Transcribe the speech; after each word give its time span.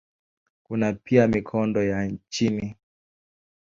Kuna 0.63 0.93
pia 0.93 1.27
mikondo 1.27 1.83
ya 1.83 2.11
chini. 2.29 2.75